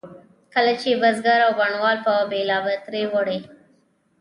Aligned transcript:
کله 0.53 0.73
چې 0.81 0.99
بزګر 1.01 1.39
او 1.47 1.51
بڼوال 1.59 1.97
به 2.05 2.15
بلابترې 2.31 3.03
وړې. 3.11 3.37